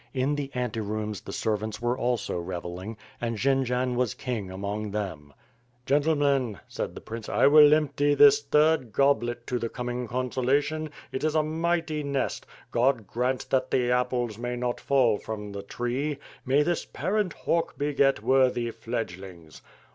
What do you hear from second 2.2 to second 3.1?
revelling,